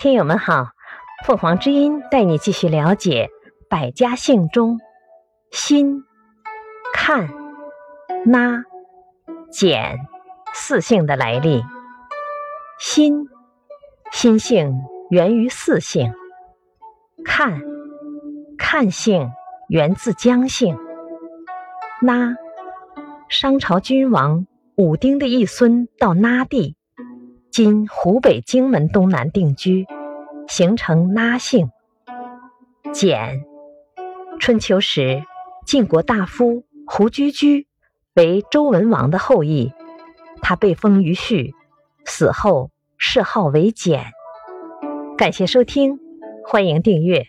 [0.00, 0.70] 听友们好，
[1.26, 3.28] 凤凰之音带你继续了解
[3.68, 4.80] 百家姓中
[5.50, 6.04] 辛、
[6.94, 7.28] 看、
[8.24, 8.64] 拉、
[9.50, 9.98] 简
[10.54, 11.62] 四姓的来历。
[12.78, 13.28] 辛，
[14.10, 14.72] 辛姓
[15.10, 16.10] 源于四姓；
[17.22, 17.60] 看，
[18.56, 19.30] 看姓
[19.68, 20.74] 源自姜姓；
[22.00, 22.34] 拉，
[23.28, 24.46] 商朝君王
[24.76, 26.74] 武丁的一孙到拉地。
[27.52, 29.84] 今湖北荆门东南定居，
[30.50, 31.70] 形成拉性。
[32.92, 33.44] 简，
[34.40, 35.22] 春秋时
[35.64, 37.68] 晋国大夫胡居居
[38.14, 39.72] 为周文王的后裔，
[40.42, 41.54] 他被封于序，
[42.04, 44.06] 死后谥号为简。
[45.16, 46.00] 感谢收听，
[46.44, 47.28] 欢迎订阅。